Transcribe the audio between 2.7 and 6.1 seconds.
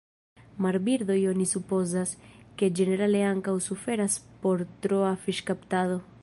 ĝenerale ankaŭ suferas por troa fiŝkaptado.